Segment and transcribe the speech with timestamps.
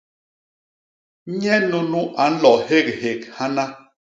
[1.39, 3.65] Nye nunu a nlo héghék hana!